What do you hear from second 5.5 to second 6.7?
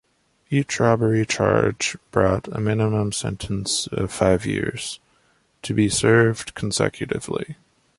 to be served